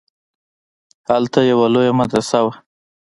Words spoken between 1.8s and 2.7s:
مدرسه وه.